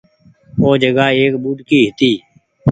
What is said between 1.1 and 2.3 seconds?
ايڪ ٻوڏڪي هيتي۔